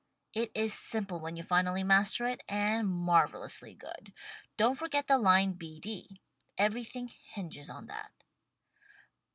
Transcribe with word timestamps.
It 0.33 0.51
is 0.55 0.73
simple 0.73 1.19
when 1.19 1.35
you 1.35 1.43
finally 1.43 1.83
master 1.83 2.25
it— 2.25 2.41
and 2.49 2.87
marvel 2.89 3.43
ously 3.43 3.75
good. 3.75 4.11
Don't 4.57 4.73
forget 4.73 5.05
the 5.05 5.19
line 5.19 5.51
B 5.53 5.79
D. 5.79 6.19
Everything 6.57 7.07
hinges 7.07 7.69
on 7.69 7.85
that. 7.85 8.11